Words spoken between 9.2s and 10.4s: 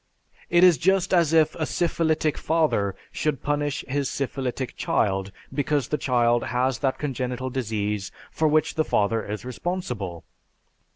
is responsible.